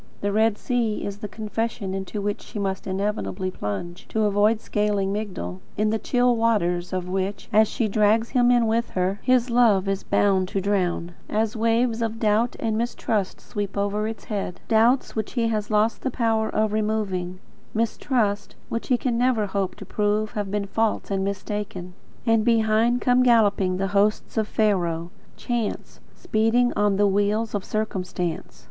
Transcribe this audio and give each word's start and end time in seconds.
The 0.21 0.31
Red 0.31 0.57
Sea 0.57 1.05
is 1.05 1.17
the 1.19 1.27
confession 1.27 1.93
into 1.93 2.21
which 2.23 2.41
she 2.41 2.57
must 2.57 2.87
inevitably 2.87 3.51
plunge, 3.51 4.07
to 4.07 4.23
avoid 4.23 4.59
scaling 4.59 5.13
Migdol; 5.13 5.59
in 5.77 5.91
the 5.91 5.99
chill 5.99 6.35
waters 6.35 6.91
of 6.91 7.07
which, 7.07 7.47
as 7.53 7.67
she 7.67 7.87
drags 7.87 8.29
him 8.29 8.49
in 8.49 8.65
with 8.65 8.89
her, 8.97 9.19
his 9.21 9.51
love 9.51 9.87
is 9.87 10.01
bound 10.01 10.47
to 10.47 10.59
drown, 10.59 11.11
as 11.29 11.55
waves 11.55 12.01
of 12.01 12.17
doubt 12.19 12.55
and 12.59 12.75
mistrust 12.79 13.39
sweep 13.39 13.77
over 13.77 14.07
its 14.07 14.23
head, 14.23 14.59
doubts 14.67 15.15
which 15.15 15.33
he 15.33 15.49
has 15.49 15.69
lost 15.69 16.01
the 16.01 16.09
power 16.09 16.49
of 16.49 16.73
removing; 16.73 17.37
mistrust 17.75 18.55
which 18.69 18.87
he 18.87 18.97
can 18.97 19.19
never 19.19 19.45
hope 19.45 19.75
to 19.75 19.85
prove 19.85 20.29
to 20.31 20.35
have 20.37 20.49
been 20.49 20.65
false 20.65 21.11
and 21.11 21.23
mistaken. 21.23 21.93
And 22.25 22.43
behind 22.43 23.01
come 23.01 23.21
galloping 23.21 23.77
the 23.77 23.89
hosts 23.93 24.35
of 24.35 24.47
Pharaoh; 24.47 25.11
chance, 25.37 25.99
speeding 26.15 26.73
on 26.73 26.95
the 26.97 27.05
wheels 27.05 27.53
of 27.53 27.63
circumstance. 27.63 28.57